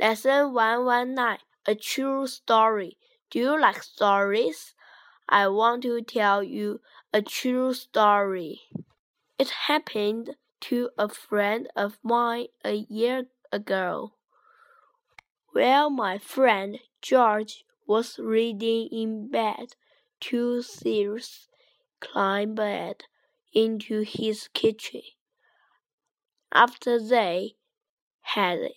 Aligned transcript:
Lesson 0.00 0.52
119 0.52 1.38
A 1.66 1.74
True 1.76 2.26
Story. 2.26 2.98
Do 3.30 3.38
you 3.38 3.60
like 3.60 3.80
stories? 3.80 4.74
I 5.28 5.46
want 5.46 5.84
to 5.84 6.02
tell 6.02 6.42
you 6.42 6.80
a 7.12 7.22
true 7.22 7.72
story. 7.74 8.62
It 9.38 9.50
happened 9.68 10.34
to 10.62 10.90
a 10.98 11.08
friend 11.08 11.68
of 11.76 11.98
mine 12.02 12.48
a 12.64 12.72
year 12.72 13.26
ago. 13.52 14.14
While 15.52 15.90
my 15.90 16.18
friend 16.18 16.80
George 17.00 17.64
was 17.86 18.18
reading 18.18 18.88
in 18.90 19.30
bed, 19.30 19.76
two 20.18 20.62
thieves 20.62 21.48
climbed 22.00 23.04
into 23.52 24.00
his 24.00 24.48
kitchen. 24.48 25.02
After 26.52 26.98
they 26.98 27.54
had 28.22 28.70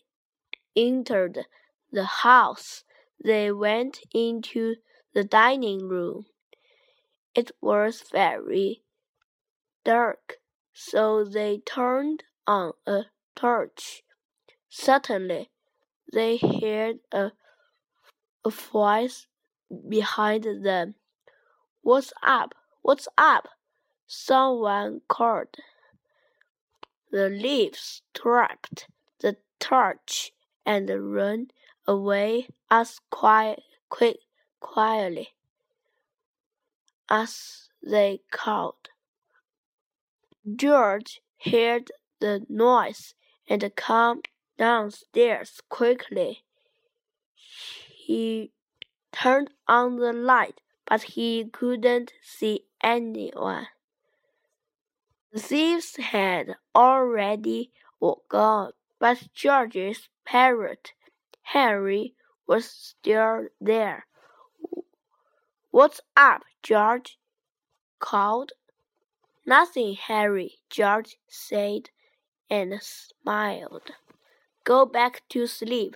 entered 0.78 1.46
the 1.92 2.06
house, 2.06 2.84
they 3.24 3.52
went 3.52 4.00
into 4.14 4.76
the 5.14 5.24
dining 5.24 5.90
room. 5.90 6.28
It 7.34 7.52
was 7.60 8.04
very 8.12 8.84
dark, 9.84 10.36
so 10.74 11.26
they 11.26 11.58
turned 11.66 12.24
on 12.46 12.74
a 12.86 13.06
torch. 13.36 14.04
Suddenly, 14.70 15.50
they 16.14 16.38
heard 16.38 17.00
a, 17.12 17.32
a 18.46 18.50
voice 18.50 19.28
behind 19.90 20.44
them. 20.64 20.96
What's 21.82 22.14
up? 22.22 22.54
What's 22.84 23.08
up? 23.18 23.48
Someone 24.06 25.02
called. 25.08 25.56
The 27.12 27.30
leaves 27.30 28.04
trapped 28.14 28.88
the 29.20 29.38
torch 29.60 30.32
and 30.68 30.90
ran 31.14 31.48
away 31.88 32.50
as 32.70 33.00
quiet, 33.10 33.64
quick, 33.88 34.18
quietly 34.60 35.30
as 37.10 37.70
they 37.82 38.20
could. 38.30 38.74
George 40.56 41.22
heard 41.46 41.90
the 42.20 42.46
noise 42.50 43.16
and 43.50 43.72
came 43.78 44.22
downstairs 44.58 45.62
quickly. 45.70 46.44
He 47.36 48.52
turned 49.14 49.52
on 49.68 49.96
the 49.96 50.12
light, 50.12 50.60
but 50.86 51.04
he 51.04 51.46
couldn't 51.46 52.12
see 52.22 52.66
anyone. 52.84 53.68
The 55.32 55.40
thieves 55.40 55.96
had 55.98 56.56
already 56.76 57.72
gone, 58.30 58.72
but 59.00 59.28
George's 59.34 60.10
parrot, 60.26 60.94
Henry, 61.42 62.16
was 62.48 62.66
still 62.70 63.48
there. 63.60 64.06
What's 65.72 66.02
up, 66.16 66.44
George? 66.64 67.20
called. 68.00 68.52
Nothing, 69.46 69.96
Harry, 69.96 70.60
George 70.70 71.18
said 71.28 71.90
and 72.50 72.80
smiled. 72.82 73.92
Go 74.64 74.86
back 74.86 75.24
to 75.30 75.48
sleep. 75.48 75.96